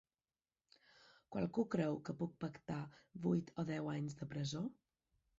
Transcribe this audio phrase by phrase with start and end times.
[1.41, 2.77] Algú creu que puc pactar
[3.25, 4.63] vuit o deu anys de presó?